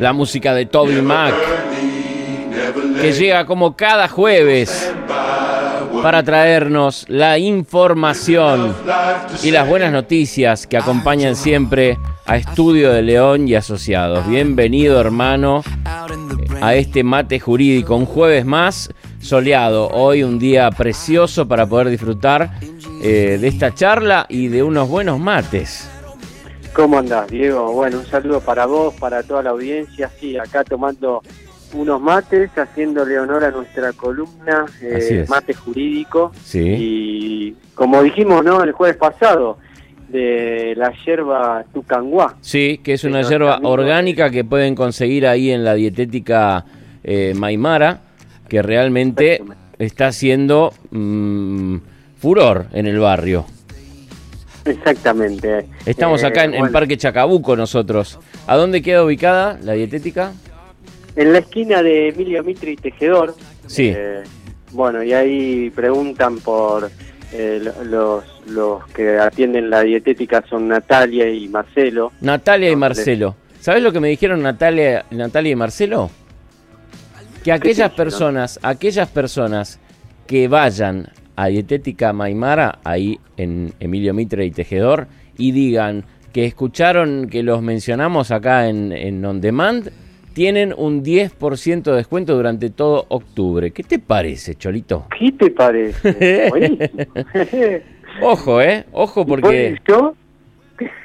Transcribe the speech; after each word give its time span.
La 0.00 0.12
música 0.12 0.54
de 0.54 0.66
Toby 0.66 1.00
Mac, 1.02 1.34
que 3.00 3.12
llega 3.12 3.46
como 3.46 3.76
cada 3.76 4.08
jueves 4.08 4.92
para 6.02 6.22
traernos 6.22 7.06
la 7.08 7.38
información 7.38 8.74
y 9.42 9.50
las 9.50 9.68
buenas 9.68 9.92
noticias 9.92 10.66
que 10.66 10.76
acompañan 10.76 11.34
siempre 11.36 11.98
a 12.26 12.36
Estudio 12.36 12.92
de 12.92 13.02
León 13.02 13.48
y 13.48 13.54
Asociados. 13.54 14.28
Bienvenido 14.28 15.00
hermano 15.00 15.64
a 16.60 16.74
este 16.74 17.02
mate 17.02 17.40
jurídico, 17.40 17.96
un 17.96 18.06
jueves 18.06 18.44
más 18.44 18.92
soleado, 19.20 19.88
hoy 19.88 20.22
un 20.22 20.38
día 20.38 20.70
precioso 20.70 21.48
para 21.48 21.66
poder 21.66 21.88
disfrutar 21.88 22.50
eh, 23.02 23.38
de 23.40 23.48
esta 23.48 23.74
charla 23.74 24.26
y 24.28 24.48
de 24.48 24.62
unos 24.62 24.88
buenos 24.88 25.18
mates. 25.18 25.88
¿Cómo 26.74 26.98
andás, 26.98 27.28
Diego? 27.28 27.72
Bueno, 27.72 27.98
un 27.98 28.06
saludo 28.06 28.40
para 28.40 28.66
vos, 28.66 28.94
para 28.94 29.22
toda 29.22 29.42
la 29.42 29.50
audiencia. 29.50 30.10
Sí, 30.20 30.38
acá 30.38 30.64
tomando 30.64 31.22
unos 31.74 32.00
mates, 32.00 32.50
haciéndole 32.56 33.18
honor 33.18 33.44
a 33.44 33.50
nuestra 33.50 33.92
columna, 33.92 34.66
eh, 34.80 35.26
mate 35.28 35.54
jurídico. 35.54 36.32
Sí. 36.42 36.74
Y 36.78 37.56
como 37.74 38.02
dijimos, 38.02 38.44
¿no? 38.44 38.62
El 38.62 38.72
jueves 38.72 38.96
pasado, 38.96 39.58
de 40.08 40.74
la 40.76 40.92
yerba 41.04 41.64
tucanguá. 41.72 42.36
Sí, 42.40 42.80
que 42.82 42.94
es 42.94 43.04
una 43.04 43.22
yerba 43.22 43.60
orgánica 43.62 44.30
que 44.30 44.44
pueden 44.44 44.74
conseguir 44.74 45.26
ahí 45.26 45.50
en 45.50 45.64
la 45.64 45.74
dietética 45.74 46.64
eh, 47.04 47.34
Maimara, 47.36 48.00
que 48.48 48.62
realmente 48.62 49.42
está 49.78 50.08
haciendo 50.08 50.72
mm, 50.90 51.76
furor 52.18 52.66
en 52.72 52.86
el 52.86 52.98
barrio. 52.98 53.46
Exactamente. 54.64 55.66
Estamos 55.86 56.24
acá 56.24 56.44
en, 56.44 56.54
eh, 56.54 56.70
Parque 56.72 56.96
Chacabuco 56.96 57.56
nosotros. 57.56 58.18
¿A 58.46 58.56
dónde 58.56 58.82
queda 58.82 59.04
ubicada 59.04 59.58
la 59.62 59.72
dietética? 59.72 60.32
En 61.16 61.32
la 61.32 61.38
esquina 61.38 61.82
de 61.82 62.08
Emilio 62.08 62.42
Mitre 62.44 62.72
y 62.72 62.76
Tejedor. 62.76 63.34
Sí. 63.66 63.92
Eh, 63.94 64.22
bueno, 64.72 65.02
y 65.02 65.12
ahí 65.12 65.70
preguntan 65.70 66.38
por 66.38 66.90
eh, 67.32 67.60
los, 67.84 68.24
los 68.46 68.86
que 68.88 69.18
atienden 69.18 69.70
la 69.70 69.82
dietética 69.82 70.44
son 70.48 70.68
Natalia 70.68 71.28
y 71.28 71.48
Marcelo. 71.48 72.12
Natalia 72.20 72.70
y 72.70 72.76
Marcelo. 72.76 73.36
¿Sabes 73.60 73.82
lo 73.82 73.92
que 73.92 74.00
me 74.00 74.08
dijeron 74.08 74.42
Natalia, 74.42 75.04
Natalia 75.10 75.52
y 75.52 75.56
Marcelo? 75.56 76.10
Que 77.42 77.52
aquellas 77.52 77.92
personas, 77.92 78.58
aquellas 78.62 79.08
personas 79.08 79.78
que 80.26 80.48
vayan 80.48 81.08
a 81.38 81.46
Dietética 81.46 82.12
Maimara, 82.12 82.80
ahí 82.82 83.20
en 83.36 83.72
Emilio 83.78 84.12
Mitre 84.12 84.44
y 84.44 84.50
Tejedor, 84.50 85.06
y 85.36 85.52
digan 85.52 86.04
que 86.32 86.46
escucharon 86.46 87.28
que 87.30 87.44
los 87.44 87.62
mencionamos 87.62 88.32
acá 88.32 88.68
en, 88.68 88.90
en 88.90 89.24
On 89.24 89.40
Demand, 89.40 89.88
tienen 90.32 90.74
un 90.76 91.04
10% 91.04 91.82
de 91.82 91.92
descuento 91.92 92.34
durante 92.34 92.70
todo 92.70 93.06
octubre. 93.08 93.70
¿Qué 93.70 93.84
te 93.84 94.00
parece, 94.00 94.56
Cholito? 94.56 95.06
¿Qué 95.16 95.30
te 95.30 95.48
parece? 95.52 96.50
Ojo, 98.20 98.60
¿eh? 98.60 98.84
Ojo 98.90 99.24
porque... 99.24 99.76
¿Yo? 99.86 100.16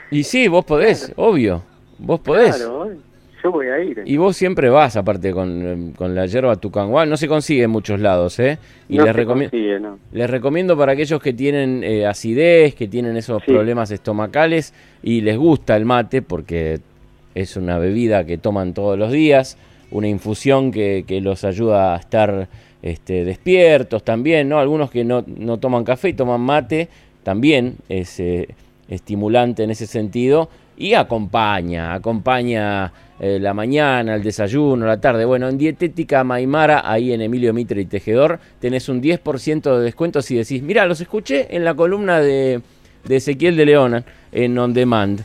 Y 0.10 0.24
sí, 0.24 0.48
vos 0.48 0.66
podés, 0.66 1.14
obvio. 1.16 1.62
Vos 2.00 2.20
podés. 2.22 2.56
Claro, 2.56 2.90
yo 3.44 3.52
voy 3.52 3.68
a 3.68 3.80
ir. 3.82 4.02
Y 4.06 4.18
vos 4.18 4.38
siempre 4.38 4.70
vas, 4.70 4.96
aparte, 4.96 5.32
con, 5.32 5.94
la 6.00 6.26
yerba 6.26 6.56
tucanguá. 6.56 7.06
No 7.06 7.18
se 7.18 7.28
consigue 7.28 7.64
en 7.64 7.70
muchos 7.70 8.00
lados, 8.00 8.40
¿eh? 8.40 8.58
Y 8.88 8.98
les, 8.98 9.16
recomiendo 9.16 10.00
les 10.12 10.30
recomiendo 10.30 10.78
para 10.78 10.94
aquellos 10.94 11.22
que 11.22 11.34
tienen 11.34 11.84
eh, 11.84 12.06
acidez, 12.06 12.76
que 12.76 12.88
tienen 12.88 13.18
esos 13.18 13.44
problemas 13.44 13.92
estomacales 13.92 14.74
y 15.02 15.22
les 15.22 15.38
gusta 15.38 15.76
el 15.76 15.86
mate, 15.86 16.22
porque 16.22 16.80
es 17.36 17.58
una 17.58 17.78
bebida 17.78 18.26
que 18.26 18.38
toman 18.38 18.74
todos 18.74 18.98
los 18.98 19.12
días, 19.12 19.58
una 19.92 20.08
infusión 20.08 20.72
que, 20.72 21.04
los 21.22 21.44
ayuda 21.44 21.96
a 21.96 21.98
estar 21.98 22.48
este, 22.82 23.26
despiertos 23.26 24.04
también, 24.04 24.50
¿no? 24.50 24.60
Algunos 24.60 24.90
que 24.90 25.04
no, 25.04 25.24
no 25.28 25.58
toman 25.58 25.84
café 25.84 26.10
y 26.10 26.14
toman 26.14 26.42
mate, 26.42 26.88
también 27.24 27.76
es 27.90 28.20
eh, 28.20 28.50
estimulante 28.88 29.64
en 29.64 29.72
ese 29.72 29.88
sentido 29.88 30.50
y 30.78 30.94
acompaña, 30.94 31.94
acompaña 31.94 32.92
eh, 33.20 33.40
la 33.40 33.54
mañana, 33.54 34.16
el 34.16 34.24
desayuno, 34.24 34.86
la 34.86 35.00
tarde. 35.00 35.26
Bueno, 35.26 35.48
en 35.48 35.58
Dietética 35.58 36.24
Maimara, 36.24 36.82
ahí 36.84 37.14
en 37.14 37.22
Emilio 37.22 37.54
Mitre 37.54 37.82
y 37.82 37.86
Tejedor, 37.86 38.40
tenés 38.60 38.90
un 38.90 39.02
10% 39.02 39.78
de 39.78 39.84
descuento 39.84 40.22
si 40.22 40.36
decís, 40.36 40.62
mira, 40.62 40.86
los 40.86 41.00
escuché 41.00 41.56
en 41.56 41.64
la 41.64 41.74
columna 41.74 42.20
de, 42.20 42.62
Ezequiel 43.08 43.56
de 43.56 43.66
León 43.66 44.04
en 44.32 44.58
On 44.58 44.74
Demand. 44.74 45.22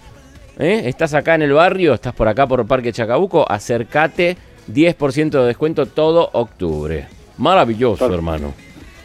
¿Eh? 0.59 0.83
Estás 0.87 1.15
acá 1.15 1.35
en 1.35 1.43
el 1.43 1.53
barrio, 1.53 1.95
estás 1.95 2.15
por 2.15 2.29
acá 2.29 2.47
por 2.47 2.67
Parque 2.67 2.93
Chacabuco, 2.93 3.51
acércate, 3.51 4.37
10% 4.71 5.31
de 5.31 5.47
descuento 5.47 5.87
todo 5.87 6.31
octubre. 6.33 7.07
Maravilloso, 7.39 8.13
hermano. 8.13 8.53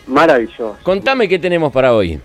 Maravilloso. 0.07 0.77
Contame 0.83 1.29
qué 1.29 1.39
tenemos 1.39 1.71
para 1.71 1.93
hoy. 1.93 2.19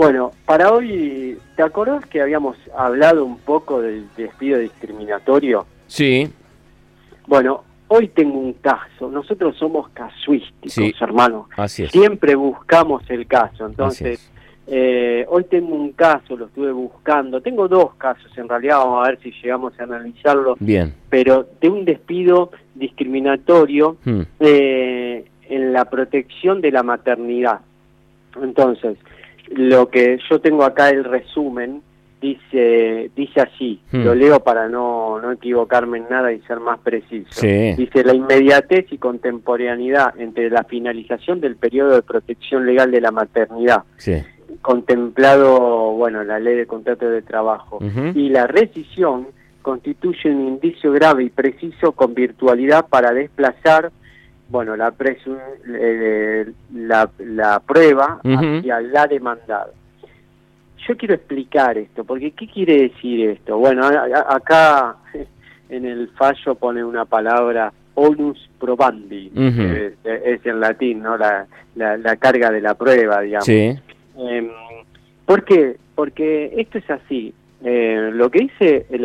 Bueno, 0.00 0.32
para 0.46 0.72
hoy, 0.72 1.36
¿te 1.56 1.62
acordás 1.62 2.06
que 2.06 2.22
habíamos 2.22 2.56
hablado 2.74 3.22
un 3.22 3.36
poco 3.36 3.82
del 3.82 4.06
despido 4.16 4.58
discriminatorio? 4.58 5.66
Sí. 5.88 6.26
Bueno, 7.26 7.64
hoy 7.88 8.08
tengo 8.08 8.38
un 8.38 8.54
caso. 8.54 9.10
Nosotros 9.10 9.58
somos 9.58 9.90
casuísticos, 9.90 11.02
hermano. 11.02 11.50
Así 11.54 11.82
es. 11.82 11.90
Siempre 11.90 12.34
buscamos 12.34 13.02
el 13.10 13.26
caso. 13.26 13.66
Entonces, 13.66 14.32
eh, 14.66 15.26
hoy 15.28 15.44
tengo 15.44 15.74
un 15.74 15.92
caso, 15.92 16.34
lo 16.34 16.46
estuve 16.46 16.72
buscando. 16.72 17.42
Tengo 17.42 17.68
dos 17.68 17.94
casos, 17.96 18.32
en 18.38 18.48
realidad, 18.48 18.78
vamos 18.78 19.06
a 19.06 19.10
ver 19.10 19.20
si 19.20 19.32
llegamos 19.32 19.78
a 19.78 19.82
analizarlo. 19.82 20.56
Bien. 20.60 20.94
Pero 21.10 21.46
de 21.60 21.68
un 21.68 21.84
despido 21.84 22.52
discriminatorio 22.74 23.98
hmm. 24.02 24.20
eh, 24.40 25.26
en 25.42 25.74
la 25.74 25.84
protección 25.84 26.62
de 26.62 26.70
la 26.70 26.82
maternidad. 26.82 27.60
Entonces, 28.40 28.96
lo 29.50 29.88
que 29.88 30.18
yo 30.28 30.40
tengo 30.40 30.64
acá 30.64 30.90
el 30.90 31.04
resumen 31.04 31.82
dice 32.20 33.10
dice 33.16 33.40
así, 33.40 33.80
hmm. 33.92 34.04
lo 34.04 34.14
leo 34.14 34.40
para 34.40 34.68
no, 34.68 35.20
no 35.20 35.32
equivocarme 35.32 35.98
en 35.98 36.08
nada 36.10 36.32
y 36.32 36.40
ser 36.42 36.60
más 36.60 36.78
preciso. 36.80 37.40
Dice 37.40 38.04
la 38.04 38.14
inmediatez 38.14 38.86
y 38.92 38.98
contemporaneidad 38.98 40.18
entre 40.20 40.50
la 40.50 40.64
finalización 40.64 41.40
del 41.40 41.56
periodo 41.56 41.94
de 41.94 42.02
protección 42.02 42.66
legal 42.66 42.90
de 42.90 43.00
la 43.00 43.10
maternidad, 43.10 43.84
contemplado, 44.62 45.92
bueno, 45.92 46.22
la 46.24 46.38
ley 46.38 46.56
de 46.56 46.66
contrato 46.66 47.08
de 47.08 47.22
trabajo, 47.22 47.78
y 48.14 48.28
la 48.28 48.46
rescisión 48.46 49.28
constituye 49.62 50.30
un 50.30 50.48
indicio 50.48 50.92
grave 50.92 51.24
y 51.24 51.30
preciso 51.30 51.92
con 51.92 52.14
virtualidad 52.14 52.86
para 52.88 53.12
desplazar 53.12 53.92
bueno, 54.50 54.76
la, 54.76 54.92
eh, 55.78 56.52
la, 56.74 57.08
la, 57.18 57.60
prueba 57.60 58.20
hacia 58.22 58.80
la 58.80 59.06
demandada. 59.06 59.70
Yo 60.88 60.96
quiero 60.96 61.14
explicar 61.14 61.78
esto, 61.78 62.04
porque 62.04 62.32
¿qué 62.32 62.48
quiere 62.48 62.82
decir 62.88 63.30
esto? 63.30 63.58
Bueno, 63.58 63.86
acá 63.86 64.96
en 65.68 65.84
el 65.84 66.08
fallo 66.10 66.56
pone 66.56 66.82
una 66.82 67.04
palabra 67.04 67.72
onus 67.94 68.50
probandi, 68.58 69.30
es, 70.04 70.46
en 70.46 70.60
latín, 70.60 71.02
¿no? 71.02 71.16
La, 71.16 71.46
la, 71.76 72.16
carga 72.16 72.50
de 72.50 72.60
la 72.60 72.74
prueba, 72.74 73.20
digamos. 73.20 73.44
Sí. 73.44 73.72
Eh, 74.18 74.50
¿Por 75.26 75.44
qué? 75.44 75.76
Porque 75.94 76.52
esto 76.56 76.78
es 76.78 76.90
así. 76.90 77.32
Eh, 77.62 78.10
lo 78.12 78.30
que 78.30 78.40
dice 78.40 78.86
el 78.90 79.02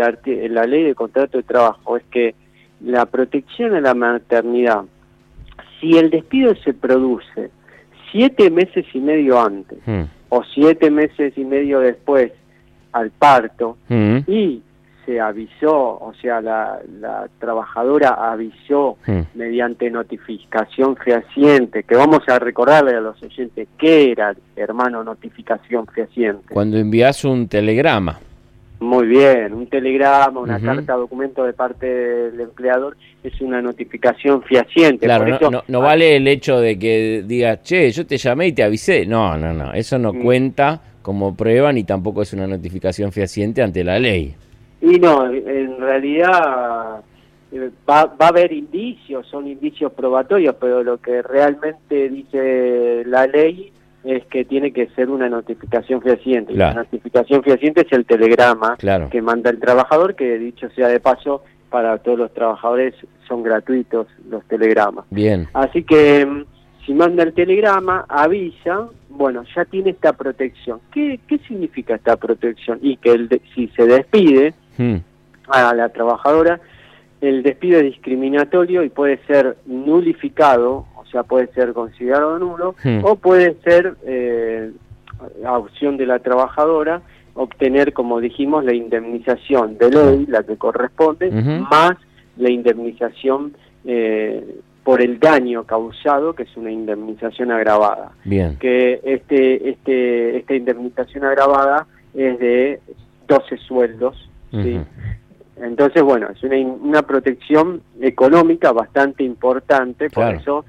la 0.54 0.64
ley 0.64 0.84
de 0.84 0.96
contrato 0.96 1.38
de 1.38 1.44
trabajo 1.44 1.98
es 1.98 2.04
que 2.10 2.34
la 2.82 3.06
protección 3.06 3.76
a 3.76 3.82
la 3.82 3.94
maternidad 3.94 4.86
si 5.80 5.98
el 5.98 6.10
despido 6.10 6.56
se 6.64 6.74
produce 6.74 7.52
siete 8.12 8.50
meses 8.50 8.86
y 8.94 9.00
medio 9.00 9.40
antes 9.40 9.80
hmm. 9.86 10.04
o 10.30 10.44
siete 10.54 10.90
meses 10.90 11.34
y 11.38 11.44
medio 11.44 11.80
después 11.80 12.32
al 12.92 13.12
parto 13.12 13.78
hmm. 13.90 14.20
y 14.28 14.62
se 15.06 15.20
avisó, 15.20 16.00
o 16.00 16.14
sea, 16.20 16.42
la, 16.42 16.80
trabajadora 17.40 18.32
avisó 18.32 18.98
hmm. 19.06 19.22
mediante 19.36 19.92
notificación 19.92 20.96
fehaciente, 20.96 21.84
que 21.84 21.96
vamos 21.96 22.28
a 22.28 22.40
recordarle 22.40 22.96
a 22.96 23.02
los 23.02 23.22
oyentes 23.22 23.68
qué 23.78 24.12
era, 24.12 24.36
hermano, 24.56 25.04
notificación 25.04 25.86
fehaciente. 25.88 26.54
Cuando 26.54 26.78
envías 26.78 27.24
un 27.24 27.48
telegrama. 27.48 28.20
Muy 28.86 29.08
bien, 29.08 29.52
un 29.52 29.66
telegrama, 29.66 30.40
una 30.40 30.60
carta, 30.60 30.94
documento 30.94 31.44
de 31.44 31.54
parte 31.54 31.88
del 31.88 32.40
empleador 32.40 32.96
es 33.24 33.42
una 33.42 33.60
notificación 33.60 34.44
fehaciente. 34.44 35.08
Claro, 35.08 35.64
no, 35.68 35.82
vale 35.82 36.18
el 36.18 36.28
hecho 36.28 36.60
de 36.60 36.78
que 36.78 37.24
digas, 37.26 37.64
che, 37.64 37.90
yo 37.90 38.06
te 38.06 38.18
llamé 38.18 38.48
y 38.48 38.52
te 38.54 38.62
avisé. 38.62 39.08
No, 39.08 39.38
no, 39.40 39.54
no, 39.54 39.74
eso 39.74 39.98
no 39.98 40.14
mm. 40.14 40.22
cuenta 40.22 40.82
como 41.02 41.36
prueba 41.36 41.74
ni 41.74 41.84
tampoco 41.84 42.22
es 42.22 42.34
una 42.34 42.46
notificación 42.46 43.12
fehaciente 43.12 43.64
ante 43.64 43.84
la 43.84 43.98
ley. 43.98 44.36
Y 44.82 45.00
no, 45.00 45.26
en 45.32 45.80
realidad 45.80 47.02
eh, 47.52 47.72
va, 47.90 48.06
va 48.06 48.28
a 48.28 48.30
haber 48.30 48.54
indicios, 48.54 49.26
son 49.28 49.48
indicios 49.48 49.92
probatorios, 49.94 50.56
pero 50.62 50.84
lo 50.84 51.00
que 51.00 51.24
realmente 51.24 52.08
dice 52.10 53.04
la 53.08 53.26
ley 53.26 53.72
es 54.06 54.26
que 54.26 54.46
tiene 54.46 54.72
que 54.72 54.88
ser 54.90 55.10
una 55.10 55.28
notificación 55.30 56.02
fehaciente. 56.02 56.54
La 56.54 56.74
notificación 56.74 57.44
fehaciente 57.44 57.82
es 57.82 57.92
el 57.92 58.06
telegrama 58.06 58.78
que 59.10 59.22
manda 59.22 59.50
el 59.50 59.60
trabajador, 59.60 60.16
que 60.16 60.38
dicho 60.38 60.70
sea 60.72 60.88
de 60.88 61.00
paso, 61.00 61.44
para 61.70 61.98
todos 61.98 62.18
los 62.18 62.34
trabajadores 62.34 62.94
son 63.28 63.44
gratuitos 63.44 64.08
los 64.30 64.46
telegramas. 64.46 65.06
Bien. 65.10 65.48
Así 65.54 65.84
que 65.84 66.26
mm, 66.26 66.46
si 66.86 66.94
manda 66.94 67.24
el 67.24 67.34
telegrama, 67.34 68.06
avisa, 68.08 68.88
bueno, 69.10 69.44
ya 69.56 69.66
tiene 69.66 69.90
esta 69.90 70.14
protección. 70.14 70.80
¿Qué, 70.94 71.20
qué 71.28 71.40
significa 71.40 71.96
esta 71.96 72.16
protección? 72.16 72.80
Y 72.82 72.98
que 72.98 73.12
el 73.12 73.42
si 73.54 73.68
se 73.70 73.88
despide 73.88 74.54
hmm. 74.78 74.98
a 75.50 75.74
la 75.74 75.90
trabajadora, 75.90 76.60
el 77.22 77.44
despido 77.44 77.80
es 77.80 77.86
discriminatorio 77.86 78.84
y 78.84 78.90
puede 78.90 79.18
ser 79.26 79.58
nulificado, 79.66 80.86
o 81.08 81.12
sea, 81.12 81.24
puede 81.24 81.48
ser 81.54 81.74
considerado 81.74 82.38
nulo, 82.40 82.76
hmm. 82.84 83.00
o 83.04 83.16
puede 83.16 83.56
ser 83.64 83.96
eh, 84.06 84.72
a 85.46 85.58
opción 85.58 85.98
de 85.98 86.06
la 86.06 86.20
trabajadora 86.20 87.02
obtener, 87.36 87.94
como 87.94 88.20
dijimos, 88.20 88.64
la 88.64 88.74
indemnización 88.74 89.78
de 89.78 89.90
ley, 89.92 90.26
la 90.28 90.44
que 90.44 90.56
corresponde, 90.56 91.30
más 91.32 91.96
la 92.38 92.50
indemnización 92.50 93.54
eh, 93.84 94.62
por 94.84 95.02
el 95.02 95.20
daño 95.20 95.66
causado, 95.66 96.34
que 96.34 96.44
es 96.44 96.58
una 96.58 96.72
indemnización 96.72 97.52
agravada. 97.52 98.12
Bien. 98.24 98.58
Que 98.58 99.02
este, 99.04 99.70
este, 99.70 100.38
esta 100.38 100.56
indemnización 100.56 101.26
agravada 101.26 101.88
es 102.14 102.40
de 102.40 102.80
12 103.28 103.58
sueldos, 103.58 104.30
¿sí? 104.52 104.80
Entonces, 105.58 106.04
bueno, 106.04 106.28
es 106.30 106.42
una, 106.44 106.58
una 106.58 107.02
protección 107.02 107.82
económica 108.00 108.72
bastante 108.72 109.24
importante, 109.24 110.10
por 110.10 110.36
eso 110.36 110.66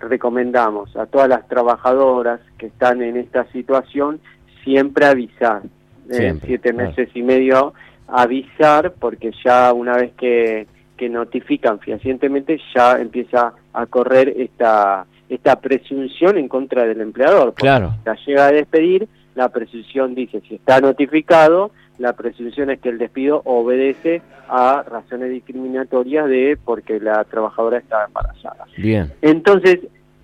recomendamos 0.00 0.96
a 0.96 1.06
todas 1.06 1.28
las 1.28 1.46
trabajadoras 1.48 2.40
que 2.58 2.66
están 2.66 3.02
en 3.02 3.16
esta 3.16 3.44
situación 3.52 4.20
siempre 4.64 5.06
avisar, 5.06 5.62
en 6.08 6.40
siete 6.40 6.72
meses 6.72 7.08
y 7.14 7.22
medio 7.22 7.72
avisar, 8.08 8.92
porque 8.98 9.32
ya 9.44 9.72
una 9.72 9.96
vez 9.96 10.12
que, 10.18 10.66
que 10.96 11.08
notifican 11.08 11.78
fehacientemente 11.78 12.60
ya 12.74 13.00
empieza 13.00 13.54
a 13.72 13.86
correr 13.86 14.34
esta 14.36 15.06
esta 15.30 15.60
presunción 15.60 16.36
en 16.36 16.48
contra 16.48 16.84
del 16.84 17.00
empleador. 17.00 17.54
Claro. 17.54 17.94
La 18.04 18.16
llega 18.26 18.46
a 18.46 18.52
despedir, 18.52 19.08
la 19.36 19.48
presunción 19.48 20.14
dice 20.14 20.42
si 20.48 20.56
está 20.56 20.80
notificado, 20.80 21.70
la 22.00 22.14
presunción 22.14 22.70
es 22.70 22.80
que 22.80 22.88
el 22.88 22.98
despido 22.98 23.42
obedece 23.44 24.22
a 24.48 24.82
razones 24.82 25.30
discriminatorias 25.30 26.28
de 26.28 26.58
porque 26.64 26.98
la 26.98 27.22
trabajadora 27.24 27.78
está 27.78 28.06
embarazada. 28.06 28.64
Bien. 28.78 29.12
Entonces, 29.20 29.80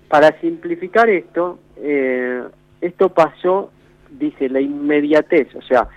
para 0.07 0.39
simplificar 0.41 1.07
esto, 1.07 1.59
eh, 1.77 2.41
esto 2.81 3.09
pasó, 3.09 3.71
dice, 4.09 4.49
la 4.49 4.59
inmediatez, 4.59 5.53
o 5.55 5.61
sea, 5.61 5.87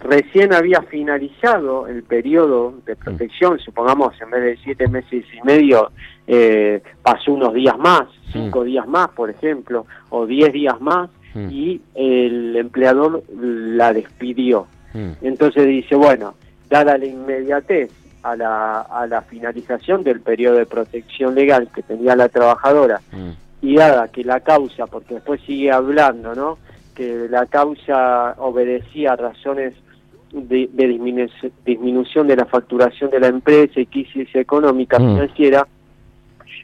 recién 0.00 0.52
había 0.52 0.82
finalizado 0.82 1.86
el 1.86 2.02
periodo 2.02 2.74
de 2.84 2.94
mm. 2.94 2.98
protección, 2.98 3.58
supongamos 3.58 4.20
en 4.20 4.30
vez 4.30 4.42
de 4.42 4.56
siete 4.62 4.86
meses 4.86 5.24
y 5.32 5.46
medio, 5.46 5.92
eh, 6.26 6.82
pasó 7.02 7.32
unos 7.32 7.54
días 7.54 7.78
más, 7.78 8.02
cinco 8.32 8.60
mm. 8.60 8.64
días 8.64 8.86
más, 8.86 9.08
por 9.08 9.30
ejemplo, 9.30 9.86
o 10.10 10.26
diez 10.26 10.52
días 10.52 10.78
más, 10.78 11.08
mm. 11.34 11.48
y 11.50 11.80
el 11.94 12.54
empleador 12.56 13.22
la 13.34 13.94
despidió. 13.94 14.66
Mm. 14.96 15.12
Entonces 15.22 15.66
dice, 15.66 15.94
bueno, 15.94 16.34
dada 16.70 16.96
la 16.96 17.06
inmediatez 17.06 17.90
a 18.22 18.34
la, 18.34 18.80
a 18.80 19.06
la 19.06 19.22
finalización 19.22 20.02
del 20.02 20.20
periodo 20.20 20.56
de 20.56 20.66
protección 20.66 21.34
legal 21.34 21.68
que 21.74 21.82
tenía 21.82 22.16
la 22.16 22.28
trabajadora 22.28 23.00
mm. 23.12 23.30
y 23.62 23.76
dada 23.76 24.08
que 24.08 24.24
la 24.24 24.40
causa, 24.40 24.86
porque 24.86 25.14
después 25.14 25.40
sigue 25.46 25.70
hablando, 25.70 26.34
¿no? 26.34 26.58
Que 26.94 27.28
la 27.28 27.46
causa 27.46 28.34
obedecía 28.38 29.12
a 29.12 29.16
razones 29.16 29.74
de, 30.32 30.68
disminución 31.64 32.26
de 32.26 32.36
la 32.36 32.46
facturación 32.46 33.10
de 33.10 33.20
la 33.20 33.28
empresa 33.28 33.80
y 33.80 33.86
crisis 33.86 34.34
económica 34.34 34.98
mm. 34.98 35.02
financiera, 35.02 35.66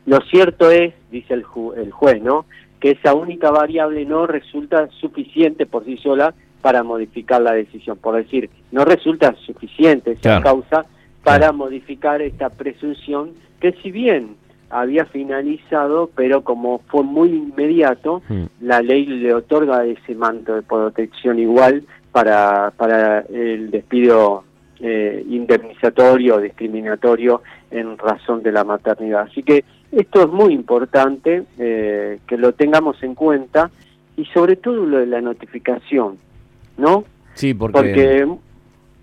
lo 0.07 0.21
cierto 0.23 0.71
es, 0.71 0.95
dice 1.11 1.35
el, 1.35 1.45
el 1.77 1.93
juez, 1.93 2.23
¿no? 2.23 2.47
Que 2.81 2.93
esa 2.93 3.15
única 3.15 3.51
variable 3.51 4.05
no 4.05 4.27
resulta 4.27 4.89
suficiente 5.01 5.67
por 5.67 5.85
sí 5.85 5.97
sola 5.99 6.35
para 6.63 6.83
modificar 6.83 7.43
la 7.43 7.53
decisión. 7.53 7.99
Por 7.99 8.17
decir, 8.17 8.49
no 8.71 8.85
resulta 8.85 9.35
suficiente 9.45 10.13
esa 10.13 10.41
causa 10.41 10.87
para 11.23 11.53
modificar 11.53 12.23
esta 12.23 12.49
presunción 12.49 13.33
que 13.61 13.73
si 13.83 13.91
bien 13.91 14.37
había 14.71 15.05
finalizado, 15.05 16.11
pero 16.17 16.43
como 16.43 16.81
fue 16.89 17.03
muy 17.03 17.29
inmediato, 17.29 18.23
mm. 18.29 18.45
la 18.63 18.81
ley 18.81 19.05
le 19.05 19.35
otorga 19.35 19.85
ese 19.85 20.15
manto 20.15 20.55
de 20.55 20.63
protección 20.63 21.39
igual 21.39 21.85
para, 22.11 22.73
para 22.77 23.21
el 23.21 23.71
despido 23.71 24.45
eh, 24.81 25.25
indemnizatorio 25.29 26.37
o 26.37 26.41
discriminatorio 26.41 27.43
en 27.71 27.99
razón 27.99 28.43
de 28.43 28.51
la 28.51 28.65
maternidad. 28.65 29.29
Así 29.31 29.43
que 29.43 29.65
esto 29.93 30.23
es 30.23 30.29
muy 30.29 30.55
importante 30.55 31.45
eh, 31.59 32.19
que 32.27 32.37
lo 32.39 32.55
tengamos 32.55 33.03
en 33.03 33.15
cuenta 33.15 33.71
y 34.17 34.25
sobre 34.27 34.57
todo 34.57 34.87
lo 34.87 34.99
de 34.99 35.07
la 35.07 35.21
notificación. 35.21 36.19
¿No? 36.77 37.05
Sí, 37.35 37.55
porque... 37.55 38.27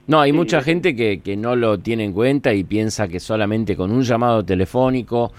no, 0.08 0.20
hay 0.20 0.32
mucha 0.32 0.62
gente 0.62 0.96
que, 0.96 1.22
que 1.22 1.36
no 1.36 1.56
lo 1.56 1.80
tiene 1.80 2.06
en 2.06 2.14
cuenta 2.14 2.54
y 2.54 2.64
piensa 2.64 3.08
que 3.08 3.20
solamente 3.20 3.76
con 3.76 3.92
un 3.92 4.04
llamado 4.04 4.44
telefónico 4.44 5.32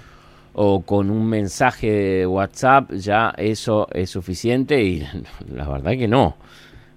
o 0.55 0.82
con 0.82 1.11
un 1.11 1.29
mensaje 1.29 1.91
de 1.91 2.27
WhatsApp 2.27 2.93
ya 2.93 3.32
eso 3.37 3.87
es 3.93 4.11
suficiente 4.11 4.82
y 4.82 5.03
la 5.55 5.69
verdad 5.69 5.93
que 5.93 6.09
no. 6.09 6.37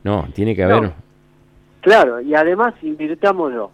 No, 0.04 0.28
tiene 0.34 0.56
que 0.56 0.64
haber... 0.64 0.92
Claro, 1.82 2.22
y 2.22 2.34
además 2.34 2.74
invirtámoslo. 2.82 3.72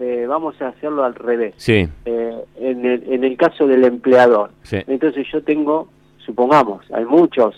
Eh, 0.00 0.26
vamos 0.28 0.60
a 0.62 0.68
hacerlo 0.68 1.04
al 1.04 1.14
revés. 1.14 1.54
Sí. 1.58 1.88
Eh, 2.04 2.44
en, 2.56 2.84
el, 2.84 3.12
en 3.12 3.24
el 3.24 3.36
caso 3.36 3.66
del 3.66 3.84
empleador. 3.84 4.50
Entonces 4.70 5.26
yo 5.32 5.42
tengo, 5.42 5.88
supongamos, 6.24 6.84
hay 6.92 7.04
muchos 7.04 7.54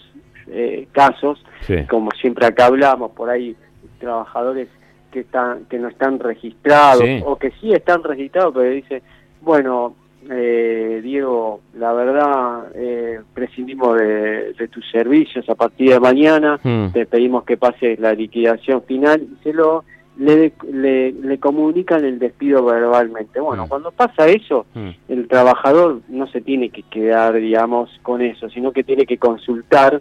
eh, 0.48 0.88
casos, 0.92 1.44
como 1.88 2.10
siempre 2.12 2.46
acá 2.46 2.66
hablamos, 2.66 3.12
por 3.12 3.30
ahí 3.30 3.56
trabajadores 3.98 4.68
que 5.10 5.20
están 5.20 5.64
que 5.66 5.78
no 5.78 5.88
están 5.88 6.18
registrados 6.18 7.04
o 7.24 7.36
que 7.36 7.52
sí 7.60 7.72
están 7.72 8.02
registrados, 8.02 8.52
pero 8.54 8.70
dice, 8.70 9.02
bueno, 9.40 9.94
eh, 10.30 11.00
Diego, 11.02 11.60
la 11.74 11.92
verdad, 11.92 12.68
eh, 12.74 13.20
prescindimos 13.34 13.98
de, 13.98 14.68
tus 14.70 14.90
servicios 14.90 15.48
a 15.48 15.54
partir 15.54 15.90
de 15.90 16.00
mañana, 16.00 16.58
hmm. 16.62 16.88
te 16.92 17.06
pedimos 17.06 17.44
que 17.44 17.56
pases 17.56 17.98
la 17.98 18.14
liquidación 18.14 18.82
final, 18.82 19.22
y 19.22 19.42
se 19.42 19.52
lo 19.52 19.84
le, 20.16 20.52
le, 20.72 21.38
comunican 21.38 22.04
el 22.04 22.18
despido 22.18 22.64
verbalmente. 22.64 23.40
Bueno, 23.40 23.66
hmm. 23.66 23.68
cuando 23.68 23.90
pasa 23.90 24.28
eso, 24.28 24.64
hmm. 24.74 24.90
el 25.08 25.28
trabajador 25.28 26.00
no 26.08 26.26
se 26.28 26.40
tiene 26.40 26.70
que 26.70 26.82
quedar, 26.84 27.34
digamos, 27.34 27.90
con 28.02 28.22
eso, 28.22 28.48
sino 28.48 28.72
que 28.72 28.84
tiene 28.84 29.06
que 29.06 29.18
consultar 29.18 30.00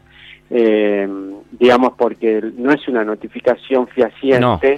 eh, 0.56 1.10
digamos, 1.60 1.94
porque 1.98 2.42
no 2.58 2.72
es 2.72 2.88
una 2.88 3.04
notificación 3.04 3.88
fehaciente 3.88 4.78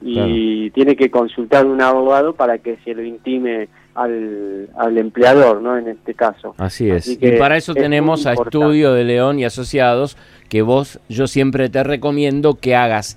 y 0.00 0.70
tiene 0.70 0.96
que 0.96 1.12
consultar 1.12 1.64
un 1.64 1.80
abogado 1.80 2.34
para 2.34 2.58
que 2.58 2.76
se 2.84 2.92
lo 2.92 3.04
intime 3.04 3.68
al, 3.94 4.68
al 4.76 4.98
empleador, 4.98 5.62
¿no? 5.62 5.78
En 5.78 5.86
este 5.86 6.14
caso. 6.14 6.56
Así 6.58 6.90
es. 6.90 7.06
y 7.06 7.32
para 7.38 7.56
eso 7.56 7.72
tenemos 7.72 8.26
a 8.26 8.32
Estudio 8.32 8.92
de 8.94 9.04
León 9.04 9.38
y 9.38 9.44
Asociados, 9.44 10.16
que 10.48 10.62
vos, 10.62 10.98
yo 11.08 11.28
siempre 11.28 11.68
te 11.68 11.84
recomiendo 11.84 12.54
que 12.54 12.74
hagas 12.74 13.16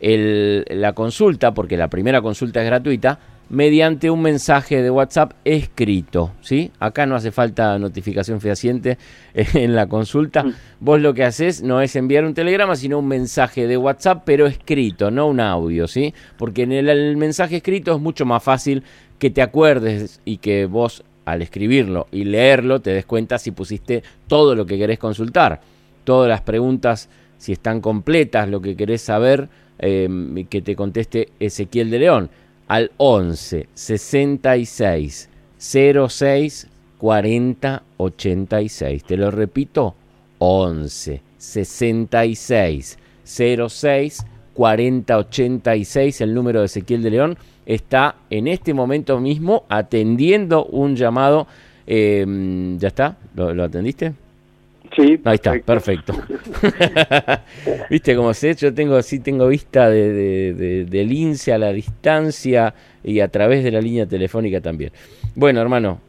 el, 0.00 0.64
la 0.68 0.92
consulta, 0.92 1.54
porque 1.54 1.76
la 1.76 1.88
primera 1.88 2.20
consulta 2.20 2.60
es 2.62 2.66
gratuita, 2.66 3.20
mediante 3.48 4.10
un 4.10 4.22
mensaje 4.22 4.82
de 4.82 4.90
WhatsApp 4.90 5.32
escrito, 5.44 6.32
¿sí? 6.40 6.70
Acá 6.80 7.06
no 7.06 7.14
hace 7.14 7.30
falta 7.30 7.78
notificación 7.78 8.40
fehaciente 8.40 8.98
en 9.34 9.74
la 9.74 9.86
consulta. 9.86 10.44
Mm. 10.44 10.54
Vos 10.80 11.00
lo 11.00 11.14
que 11.14 11.24
haces 11.24 11.62
no 11.62 11.80
es 11.80 11.94
enviar 11.96 12.24
un 12.24 12.34
telegrama, 12.34 12.76
sino 12.76 12.98
un 12.98 13.08
mensaje 13.08 13.66
de 13.66 13.76
WhatsApp, 13.76 14.22
pero 14.24 14.46
escrito, 14.46 15.10
no 15.10 15.26
un 15.26 15.40
audio, 15.40 15.86
¿sí? 15.86 16.14
Porque 16.36 16.62
en 16.62 16.72
el, 16.72 17.16
mensaje 17.16 17.56
escrito 17.56 17.94
es 17.94 18.00
mucho 18.00 18.24
más 18.24 18.42
fácil 18.42 18.82
que 19.18 19.30
te 19.30 19.42
acuerdes 19.42 20.20
y 20.24 20.38
que 20.38 20.66
vos 20.66 21.04
al 21.24 21.40
escribirlo 21.40 22.06
y 22.12 22.24
leerlo 22.24 22.80
te 22.80 22.90
des 22.90 23.06
cuenta 23.06 23.38
si 23.38 23.50
pusiste 23.50 24.02
todo 24.26 24.54
lo 24.54 24.66
que 24.66 24.76
querés 24.76 24.98
consultar, 24.98 25.60
todas 26.04 26.28
las 26.28 26.42
preguntas, 26.42 27.08
si 27.38 27.52
están 27.52 27.80
completas, 27.80 28.48
lo 28.48 28.60
que 28.60 28.76
querés 28.76 29.02
saber, 29.02 29.48
eh, 29.78 30.46
que 30.50 30.62
te 30.62 30.76
conteste 30.76 31.30
Ezequiel 31.40 31.90
de 31.90 31.98
León 31.98 32.30
al 32.68 32.92
11 32.96 33.68
66 33.74 35.28
06 35.58 36.68
40 36.98 37.82
86. 37.96 39.04
Te 39.04 39.16
lo 39.16 39.30
repito, 39.30 39.94
11 40.38 41.22
66 41.36 42.98
06 43.24 44.26
40 44.54 45.18
86. 45.18 46.20
El 46.20 46.34
número 46.34 46.60
de 46.60 46.66
Ezequiel 46.66 47.02
de 47.02 47.10
León 47.10 47.38
está 47.66 48.16
en 48.30 48.48
este 48.48 48.74
momento 48.74 49.20
mismo 49.20 49.64
atendiendo 49.68 50.64
un 50.66 50.96
llamado. 50.96 51.46
Eh, 51.86 52.76
¿Ya 52.78 52.88
está? 52.88 53.18
¿Lo, 53.34 53.62
atendiste? 53.62 54.14
Sí, 54.96 55.20
ahí 55.24 55.34
está, 55.34 55.58
perfecto. 55.58 56.12
Viste 57.90 58.14
cómo 58.14 58.32
sé, 58.32 58.54
yo 58.54 58.72
tengo 58.72 59.00
sí 59.02 59.20
tengo 59.20 59.48
vista 59.48 59.88
de, 59.88 60.86
del 60.88 61.12
INSE 61.12 61.52
a 61.52 61.58
la 61.58 61.72
distancia 61.72 62.74
y 63.02 63.20
a 63.20 63.28
través 63.28 63.64
de 63.64 63.72
la 63.72 63.80
línea 63.80 64.06
telefónica 64.06 64.60
también. 64.60 64.92
Bueno, 65.34 65.60
hermano. 65.60 66.00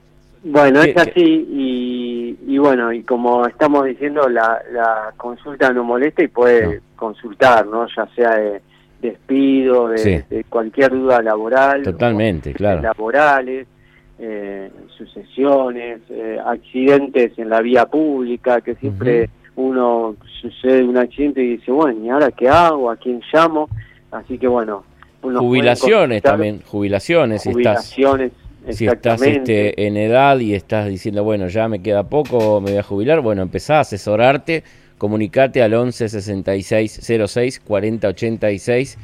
Bueno, 0.43 0.83
es 0.83 0.95
así 0.95 1.11
y, 1.49 2.37
y, 2.47 2.57
bueno, 2.59 2.93
y 2.93 3.01
como 3.01 3.47
estamos 3.47 3.85
diciendo, 3.85 4.29
la, 4.29 4.61
la 4.71 5.13
consulta 5.17 5.73
no 5.73 5.83
molesta 5.83 6.21
y 6.21 6.27
puede 6.27 6.81
consultar, 6.95 7.65
¿no? 7.65 7.87
Ya 7.87 8.07
sea 8.15 8.35
de 8.35 8.61
despido, 9.01 9.89
de, 9.89 10.45
cualquier 10.49 10.91
duda 10.91 11.21
laboral. 11.21 11.83
Totalmente, 11.83 12.53
claro. 12.53 12.81
Laborales, 12.81 13.67
eh, 14.17 14.71
sucesiones, 14.97 15.99
eh, 16.09 16.39
accidentes 16.43 17.37
en 17.37 17.49
la 17.49 17.61
vía 17.61 17.85
pública, 17.85 18.61
que 18.61 18.75
siempre 18.75 19.29
uno 19.55 20.15
sucede 20.41 20.83
un 20.83 20.97
accidente 20.97 21.43
y 21.43 21.57
dice, 21.57 21.71
bueno, 21.71 22.03
¿y 22.03 22.09
ahora 22.09 22.31
qué 22.31 22.47
hago? 22.47 22.89
¿A 22.89 22.95
quién 22.95 23.21
llamo? 23.33 23.69
Así 24.11 24.37
que 24.37 24.47
bueno. 24.47 24.83
Jubilaciones 25.21 26.21
también, 26.21 26.61
jubilaciones. 26.65 27.43
Jubilaciones. 27.43 28.31
Si 28.69 28.87
estás 28.87 29.21
este, 29.21 29.85
en 29.85 29.97
edad 29.97 30.39
y 30.39 30.53
estás 30.53 30.87
diciendo, 30.87 31.23
bueno, 31.23 31.47
ya 31.47 31.67
me 31.67 31.81
queda 31.81 32.03
poco, 32.03 32.61
me 32.61 32.71
voy 32.71 32.79
a 32.79 32.83
jubilar, 32.83 33.21
bueno, 33.21 33.41
empezá 33.41 33.77
a 33.77 33.79
asesorarte 33.81 34.63
comunicate 34.97 35.61
al 35.61 35.73
11 35.73 36.09
66 36.09 37.01
06 37.27 37.59
40 37.59 38.07
86 38.07 38.97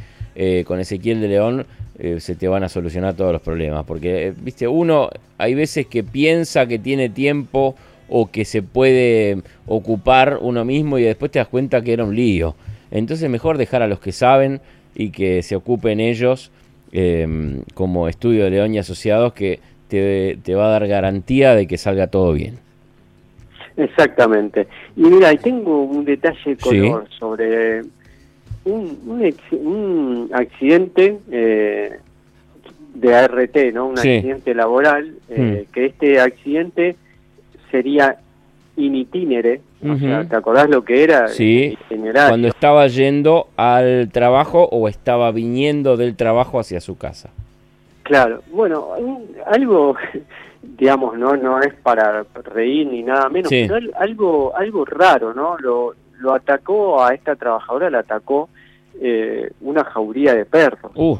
con 0.66 0.80
Ezequiel 0.80 1.22
de 1.22 1.28
León. 1.28 1.66
Eh, 2.04 2.20
se 2.20 2.34
te 2.34 2.48
van 2.48 2.64
a 2.64 2.70
solucionar 2.70 3.14
todos 3.14 3.32
los 3.32 3.44
problemas. 3.44 3.86
Porque, 3.86 4.28
eh, 4.28 4.34
viste, 4.36 4.68
uno 4.68 5.12
hay 5.38 5.54
veces 5.54 5.86
que 5.86 6.04
piensa 6.04 6.66
que 6.66 6.80
tiene 6.80 7.10
tiempo 7.10 7.76
o 8.10 8.32
que 8.32 8.44
se 8.44 8.64
puede 8.64 9.44
ocupar 9.68 10.40
uno 10.42 10.66
mismo 10.66 10.98
y 10.98 11.04
después 11.04 11.30
te 11.30 11.38
das 11.38 11.48
cuenta 11.48 11.84
que 11.84 11.94
era 11.94 12.04
un 12.04 12.16
lío. 12.16 12.56
Entonces 12.90 13.30
mejor 13.30 13.60
dejar 13.60 13.84
a 13.84 13.88
los 13.88 14.00
que 14.00 14.12
saben 14.14 14.62
y 14.96 15.12
que 15.12 15.44
se 15.44 15.56
ocupen 15.56 16.00
ellos 16.00 16.52
em, 16.92 17.62
como 17.76 18.08
estudio 18.10 18.46
de 18.46 18.50
León 18.50 18.74
y 18.74 18.80
Asociados 18.80 19.34
que 19.34 19.60
te, 19.88 20.40
te 20.42 20.56
va 20.56 20.66
a 20.66 20.72
dar 20.72 20.88
garantía 20.88 21.54
de 21.54 21.68
que 21.68 21.78
salga 21.78 22.08
todo 22.08 22.34
bien. 22.34 22.58
Exactamente. 23.78 24.68
Y 24.96 25.04
mira, 25.04 25.36
tengo 25.36 25.84
un 25.84 26.04
detalle 26.04 26.58
color 26.58 27.08
sobre 27.20 27.82
un, 28.66 29.28
un, 29.52 30.30
accidente 30.34 31.20
eh, 31.32 31.98
de 32.94 33.16
ART, 33.16 33.56
¿no? 33.74 33.88
Un 33.88 33.98
accidente 33.98 34.54
laboral, 34.54 35.16
eh, 35.30 35.66
mm. 35.68 35.72
que 35.74 35.86
este 35.86 36.20
accidente 36.20 36.96
sería 37.70 38.18
in 38.78 38.96
itinere, 38.96 39.62
o 39.84 39.98
sea, 39.98 40.26
¿te 40.26 40.36
acordás 40.36 40.70
lo 40.70 40.84
que 40.84 41.04
era? 41.04 41.28
Sí, 41.28 41.78
cuando 41.88 42.48
estaba 42.48 42.88
yendo 42.88 43.48
al 43.58 44.10
trabajo 44.12 44.68
o 44.72 44.88
estaba 44.88 45.32
viniendo 45.32 45.98
del 45.98 46.16
trabajo 46.16 46.60
hacia 46.60 46.80
su 46.80 46.98
casa. 46.98 47.32
Claro, 48.04 48.42
bueno, 48.52 48.90
algo 49.46 49.96
digamos, 50.62 51.18
no 51.18 51.36
no 51.36 51.60
es 51.62 51.74
para 51.76 52.26
reír 52.54 52.88
ni 52.88 53.04
nada 53.04 53.30
menos, 53.30 53.50
pero 53.50 53.76
algo 53.98 54.56
algo 54.56 54.86
raro, 54.86 55.34
¿no? 55.34 55.58
Lo, 55.58 55.96
lo 56.22 56.34
atacó 56.34 57.04
a 57.04 57.14
esta 57.14 57.36
trabajadora, 57.36 57.90
la 57.90 58.00
atacó 58.00 58.50
eh, 59.00 59.52
una 59.62 59.84
jauría 59.84 60.36
de 60.36 60.46
perros. 60.46 60.92
Uh. 60.96 61.18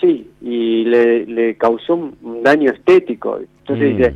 Sí, 0.00 0.30
y 0.40 0.84
le, 0.84 1.26
le 1.26 1.56
causó 1.56 1.94
un 1.94 2.42
daño 2.42 2.70
estético. 2.70 3.38
Entonces 3.38 3.94
mm. 3.94 3.96
dice, 3.96 4.14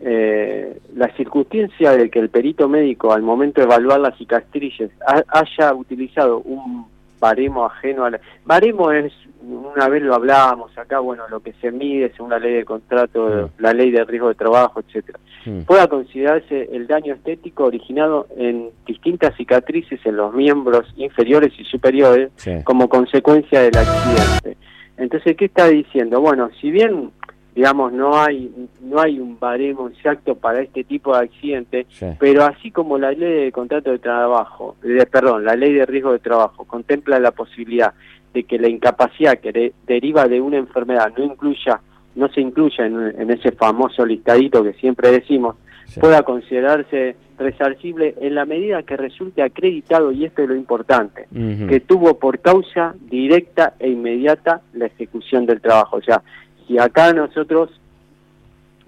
eh, 0.00 0.78
la 0.94 1.08
circunstancia 1.16 1.92
de 1.92 2.10
que 2.10 2.18
el 2.18 2.28
perito 2.28 2.68
médico 2.68 3.12
al 3.12 3.22
momento 3.22 3.60
de 3.60 3.66
evaluar 3.66 4.00
las 4.00 4.16
cicatrices 4.16 4.90
haya 5.28 5.74
utilizado 5.74 6.38
un 6.40 6.86
baremo 7.18 7.64
ajeno 7.64 8.04
a 8.04 8.10
la... 8.10 8.20
Baremo 8.44 8.92
es, 8.92 9.12
una 9.46 9.88
vez 9.88 10.02
lo 10.02 10.14
hablábamos 10.14 10.76
acá, 10.76 10.98
bueno, 10.98 11.24
lo 11.28 11.40
que 11.40 11.52
se 11.60 11.70
mide 11.70 12.12
según 12.16 12.30
la 12.30 12.38
ley 12.38 12.54
de 12.54 12.64
contrato, 12.64 13.50
la 13.58 13.72
ley 13.72 13.90
de 13.90 14.04
riesgo 14.04 14.28
de 14.28 14.34
trabajo, 14.34 14.80
etcétera. 14.80 15.18
Pueda 15.66 15.86
considerarse 15.86 16.68
el 16.72 16.88
daño 16.88 17.14
estético 17.14 17.64
originado 17.64 18.26
en 18.36 18.70
distintas 18.84 19.36
cicatrices 19.36 20.00
en 20.04 20.16
los 20.16 20.34
miembros 20.34 20.92
inferiores 20.96 21.52
y 21.58 21.64
superiores 21.64 22.30
como 22.64 22.88
consecuencia 22.88 23.60
del 23.60 23.76
accidente. 23.76 24.56
Entonces, 24.96 25.36
¿qué 25.36 25.44
está 25.44 25.68
diciendo? 25.68 26.20
Bueno, 26.20 26.50
si 26.60 26.70
bien 26.70 27.12
digamos 27.54 27.90
no 27.90 28.20
hay 28.20 28.52
no 28.82 29.00
hay 29.00 29.18
un 29.18 29.38
baremo 29.40 29.88
exacto 29.88 30.34
para 30.34 30.60
este 30.60 30.84
tipo 30.84 31.16
de 31.16 31.24
accidente 31.24 31.86
pero 32.18 32.44
así 32.44 32.70
como 32.70 32.98
la 32.98 33.12
ley 33.12 33.44
de 33.44 33.50
contrato 33.50 33.92
de 33.92 33.98
trabajo 33.98 34.76
perdón 35.10 35.42
la 35.46 35.56
ley 35.56 35.72
de 35.72 35.86
riesgo 35.86 36.12
de 36.12 36.18
trabajo 36.18 36.66
contempla 36.66 37.18
la 37.18 37.30
posibilidad 37.30 37.94
de 38.36 38.44
que 38.44 38.58
la 38.58 38.68
incapacidad 38.68 39.38
que 39.38 39.72
deriva 39.86 40.28
de 40.28 40.42
una 40.42 40.58
enfermedad 40.58 41.10
no 41.16 41.24
incluya 41.24 41.80
no 42.14 42.28
se 42.28 42.40
incluya 42.40 42.84
en, 42.86 43.30
ese 43.30 43.52
famoso 43.52 44.04
listadito 44.04 44.62
que 44.62 44.74
siempre 44.74 45.10
decimos 45.10 45.56
pueda 46.00 46.22
considerarse 46.22 47.16
resarcible 47.38 48.14
en 48.20 48.34
la 48.34 48.44
medida 48.44 48.82
que 48.82 48.96
resulte 48.96 49.42
acreditado 49.42 50.12
y 50.12 50.26
esto 50.26 50.42
es 50.42 50.48
lo 50.48 50.54
importante 50.54 51.28
que 51.32 51.80
tuvo 51.80 52.18
por 52.18 52.40
causa 52.40 52.94
directa 53.10 53.74
e 53.78 53.88
inmediata 53.88 54.60
la 54.74 54.86
ejecución 54.86 55.46
del 55.46 55.60
trabajo. 55.62 55.96
O 55.96 56.02
sea 56.02 56.22
y 56.68 56.78
acá 56.78 57.12
nosotros, 57.12 57.70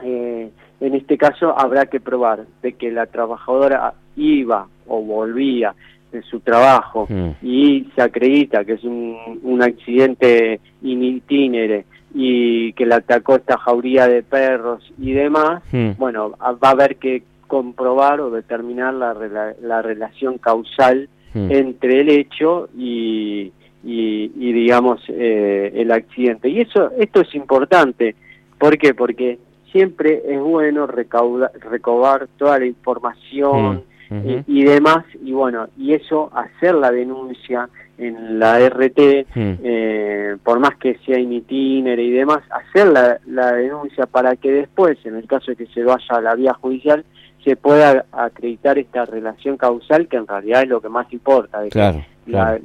eh, 0.03 0.51
en 0.81 0.95
este 0.95 1.17
caso, 1.17 1.59
habrá 1.59 1.87
que 1.87 2.01
probar 2.01 2.45
de 2.63 2.73
que 2.73 2.91
la 2.91 3.07
trabajadora 3.07 3.95
iba 4.17 4.67
o 4.87 5.01
volvía 5.01 5.75
de 6.13 6.23
su 6.23 6.41
trabajo 6.41 7.07
mm. 7.09 7.45
y 7.45 7.89
se 7.95 8.03
acredita 8.03 8.65
que 8.65 8.75
es 8.75 8.85
un, 8.85 9.61
accidente 9.63 10.61
in 10.83 11.03
itinere 11.03 11.85
y 12.15 12.73
que 12.75 12.87
la 12.87 12.97
atacó 12.97 13.37
esta 13.37 13.59
jauría 13.59 14.07
de 14.07 14.23
perros 14.23 14.93
y 14.99 15.13
demás, 15.13 15.63
mm. 15.73 15.91
bueno, 15.99 16.31
va 16.41 16.69
a 16.69 16.71
haber 16.71 16.97
que 16.97 17.23
comprobar 17.47 18.21
o 18.21 18.31
determinar 18.31 18.95
la, 18.95 19.15
la 19.61 19.83
relación 19.83 20.39
causal 20.39 21.09
mm. 21.35 21.51
entre 21.51 22.01
el 22.01 22.09
hecho 22.09 22.69
y, 22.77 23.53
y, 23.85 24.53
digamos 24.53 25.01
eh, 25.09 25.73
el 25.75 25.91
accidente. 25.91 26.49
Y 26.49 26.61
eso 26.61 26.91
esto 26.99 27.23
es 27.23 27.35
importante. 27.35 28.15
¿Por 28.59 28.77
qué? 28.79 28.95
Porque 28.95 29.39
siempre 29.73 30.23
es 30.27 30.41
bueno 30.41 30.87
recaudar, 30.87 31.53
recaudar 31.61 32.29
toda 32.39 32.59
la 32.59 32.67
información 32.67 33.85
mm, 34.11 34.45
y, 34.47 34.65
demás, 34.65 35.05
y 35.25 35.33
bueno, 35.33 35.69
y 35.77 35.95
eso, 35.95 36.31
hacer 36.35 36.75
la 36.75 36.91
denuncia 36.91 37.69
en 37.99 38.39
la 38.39 38.59
RT, 38.59 39.27
mm. 39.35 39.53
eh, 39.63 40.37
por 40.43 40.61
más 40.61 40.77
que 40.77 40.99
sea 41.05 41.19
in 41.19 41.33
itinere 41.33 42.03
y 42.03 42.11
demás, 42.11 42.41
hacer 42.51 42.89
la, 42.89 43.19
la, 43.27 43.53
denuncia 43.53 44.07
para 44.07 44.37
que 44.37 44.53
después, 44.53 44.99
en 45.05 45.17
el 45.17 45.27
caso 45.27 45.51
de 45.51 45.57
que 45.57 45.67
se 45.67 45.83
vaya 45.83 46.17
a 46.17 46.21
la 46.21 46.35
vía 46.35 46.55
judicial, 46.55 47.05
se 47.45 47.57
pueda 47.57 48.05
acreditar 48.13 48.79
esta 48.79 49.05
relación 49.05 49.57
causal 49.57 50.07
que 50.09 50.17
en 50.17 50.27
realidad 50.27 50.63
es 50.63 50.69
lo 50.69 50.81
que 50.81 50.89
más 50.89 51.13
importa. 51.13 51.61
De 51.61 51.71
claro 51.71 52.05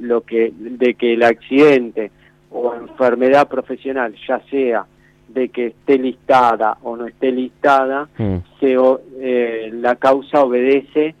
lo 0.00 0.20
que 0.22 0.52
de 0.56 0.94
que 0.94 1.14
el 1.14 1.22
accidente 1.22 2.10
o 2.50 2.74
enfermedad 2.74 3.48
profesional, 3.48 4.14
ya 4.28 4.40
sea 4.50 4.86
de 5.28 5.48
que 5.48 5.68
esté 5.68 5.98
listada 5.98 6.76
o 6.82 6.96
no 6.96 7.06
esté 7.06 7.32
listada, 7.32 8.08
mm. 8.16 8.36
se, 8.60 8.76
eh, 9.20 9.70
la 9.72 9.96
causa 9.96 10.42
obedece 10.42 11.14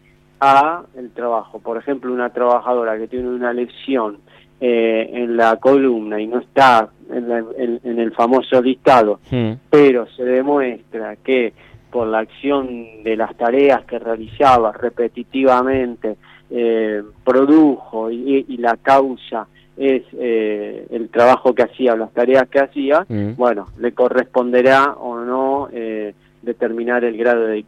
a 0.44 0.82
el 0.96 1.10
trabajo. 1.10 1.58
Por 1.58 1.78
ejemplo, 1.78 2.12
una 2.12 2.30
trabajadora 2.30 2.98
que 2.98 3.08
tiene 3.08 3.28
una 3.28 3.52
lesión 3.52 4.18
eh, 4.60 5.10
en 5.12 5.36
la 5.36 5.56
columna 5.56 6.20
y 6.20 6.26
no 6.26 6.38
está 6.38 6.88
en, 7.10 7.80
el 7.98 8.12
famoso 8.12 8.60
listado, 8.60 9.20
mm. 9.30 9.52
pero 9.70 10.06
se 10.16 10.24
demuestra 10.24 11.16
que 11.16 11.52
por 11.90 12.08
la 12.08 12.18
acción 12.20 13.02
de 13.02 13.16
las 13.16 13.34
tareas 13.36 13.84
que 13.84 13.98
realizaba 13.98 14.72
repetitivamente 14.72 16.16
eh, 16.50 17.02
produjo 17.24 18.10
y, 18.10 18.44
la 18.58 18.76
causa 18.76 19.46
es 19.76 20.02
eh, 20.12 20.86
el 20.90 21.08
trabajo 21.08 21.54
que 21.54 21.62
hacía, 21.62 21.96
las 21.96 22.12
tareas 22.12 22.48
que 22.48 22.60
hacía, 22.60 23.06
mm. 23.08 23.34
bueno, 23.36 23.66
le 23.78 23.92
corresponderá 23.92 24.94
o 24.98 25.18
no 25.20 25.68
eh, 25.72 26.14
determinar 26.44 27.04
el 27.04 27.16
grado 27.16 27.46
de, 27.46 27.64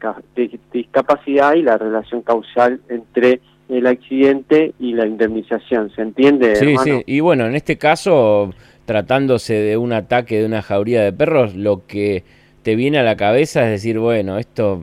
discapacidad 0.73 1.55
y 1.55 1.63
la 1.63 1.79
relación 1.79 2.23
causal 2.23 2.81
entre 2.89 3.41
el 3.69 3.87
accidente 3.87 4.75
y 4.79 4.93
la 4.93 5.07
indemnización, 5.07 5.91
¿se 5.91 6.03
entiende? 6.03 6.57
Sí, 6.57 6.77
sí, 6.85 7.03
y 7.07 7.21
bueno, 7.21 7.47
en 7.47 7.57
este 7.57 7.79
caso, 7.79 8.55
tratándose 8.85 9.55
de 9.55 9.77
un 9.77 9.93
ataque 9.93 10.39
de 10.39 10.47
una 10.47 10.63
jauría 10.63 11.03
de 11.03 11.13
perros, 11.13 11.57
lo 11.57 11.87
que 11.87 12.23
te 12.63 12.77
viene 12.77 12.99
a 12.99 13.03
la 13.03 13.17
cabeza 13.17 13.65
es 13.65 13.71
decir, 13.71 13.99
bueno, 13.99 14.39
esto 14.39 14.83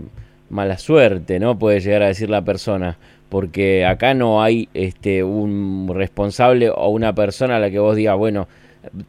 mala 0.50 0.78
suerte, 0.78 1.40
¿no? 1.40 1.58
Puede 1.58 1.80
llegar 1.80 2.04
a 2.04 2.08
decir 2.08 2.30
la 2.30 2.44
persona 2.44 2.98
porque 3.34 3.84
acá 3.84 4.14
no 4.14 4.44
hay 4.44 4.70
este, 4.76 5.24
un 5.24 5.92
responsable 5.92 6.70
o 6.70 6.90
una 6.90 7.16
persona 7.16 7.56
a 7.56 7.60
la 7.60 7.72
que 7.72 7.80
vos 7.80 7.96
digas, 7.96 8.16
bueno, 8.16 8.48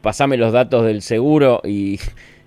pasame 0.01 0.39
los 0.39 0.51
datos 0.51 0.87
del 0.87 1.03
seguro 1.03 1.61
y, 1.63 1.99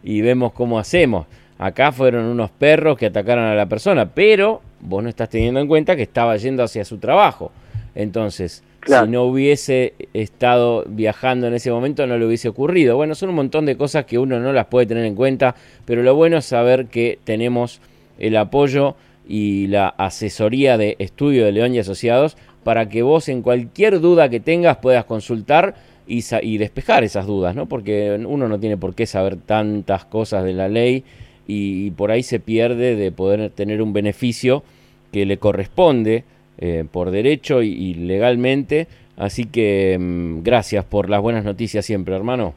vemos 0.04 0.54
cómo 0.54 0.80
hacemos. 0.80 1.28
Acá 1.58 1.92
fueron 1.92 2.26
unos 2.26 2.52
perros 2.52 2.98
que 2.98 3.08
atacaron 3.08 3.46
a 3.46 3.56
la 3.56 3.66
persona, 3.68 4.14
pero 4.14 4.62
vos 4.80 5.04
no 5.04 5.10
estás 5.10 5.30
teniendo 5.30 5.60
en 5.60 5.68
cuenta 5.68 5.96
que 5.96 6.04
estaba 6.04 6.36
yendo 6.38 6.64
hacia 6.64 6.86
su 6.86 6.98
trabajo. 6.98 7.52
Entonces, 7.96 8.64
si 8.86 9.08
no 9.10 9.24
hubiese 9.24 9.94
estado 10.14 10.86
viajando 10.88 11.48
en 11.48 11.56
ese 11.56 11.72
momento, 11.72 12.06
no 12.06 12.18
le 12.18 12.26
hubiese 12.26 12.48
ocurrido. 12.48 12.96
Bueno, 12.96 13.16
son 13.16 13.30
un 13.30 13.36
montón 13.36 13.66
de 13.66 13.76
cosas 13.76 14.06
que 14.06 14.20
uno 14.20 14.40
no 14.40 14.54
las 14.54 14.68
puede 14.68 14.86
tener 14.86 15.06
en 15.06 15.16
cuenta, 15.16 15.56
pero 15.86 16.04
lo 16.04 16.16
bueno 16.16 16.38
es 16.38 16.46
saber 16.46 16.86
que 16.86 17.20
tenemos 17.24 17.82
el 18.20 18.38
apoyo 18.38 18.96
y 19.28 19.68
la 19.68 19.90
asesoría 19.90 20.78
de 20.78 20.96
estudio 21.00 21.44
de 21.44 21.52
León 21.52 21.74
y 21.74 21.80
Asociados 21.80 22.38
para 22.64 22.88
que 22.88 23.02
vos 23.02 23.30
en 23.30 23.42
cualquier 23.42 24.00
duda 24.00 24.30
que 24.30 24.40
tengas 24.40 24.78
puedas 24.78 25.06
consultar 25.06 25.76
y, 26.08 26.24
y 26.42 26.58
despejar 26.58 27.04
esas 27.04 27.26
dudas, 27.26 27.56
¿no? 27.56 27.66
Porque 27.66 28.18
uno 28.26 28.48
no 28.48 28.60
tiene 28.60 28.78
por 28.78 28.96
qué 28.96 29.06
saber 29.06 29.38
tantas 29.38 30.06
cosas 30.06 30.44
de 30.46 30.54
la 30.54 30.70
ley 30.70 31.04
y, 31.48 31.92
por 31.92 32.12
ahí 32.12 32.24
se 32.24 32.40
pierde 32.40 32.96
de 32.96 33.12
poder 33.12 33.50
tener 33.52 33.82
un 33.82 33.94
beneficio 33.94 34.64
que 35.12 35.26
le 35.26 35.38
corresponde 35.38 36.26
eh, 36.58 36.86
por 36.92 37.12
derecho 37.12 37.62
y, 37.62 37.94
legalmente. 37.94 38.88
Así 39.16 39.46
que 39.46 39.98
mm, 40.00 40.44
gracias 40.44 40.86
por 40.86 41.10
las 41.10 41.22
buenas 41.22 41.46
noticias 41.46 41.86
siempre, 41.86 42.16
hermano. 42.16 42.54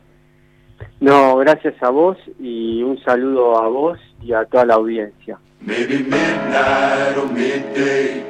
No, 1.00 1.36
gracias 1.36 1.74
a 1.82 1.90
vos 1.90 2.16
y 2.38 2.82
un 2.82 2.98
saludo 3.02 3.58
a 3.58 3.68
vos 3.68 3.98
y 4.22 4.32
a 4.32 4.44
toda 4.44 4.64
la 4.64 4.74
audiencia. 4.74 5.38
Maybe 5.60 5.98
midnight 5.98 7.18
or 7.18 7.30
midday, 7.30 8.24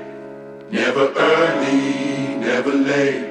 never 0.71 1.13
early, 1.17 2.37
never 2.41 2.75
late. 2.75 3.31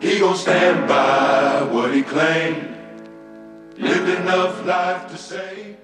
He 0.00 0.18
gon' 0.18 0.34
stand 0.34 0.88
by 0.88 1.68
what 1.70 1.92
he 1.92 2.02
claimed, 2.02 2.74
lived 3.76 4.08
enough 4.08 4.64
life 4.64 5.06
to 5.10 5.18
say. 5.18 5.76